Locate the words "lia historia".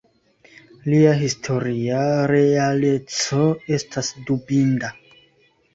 0.93-2.01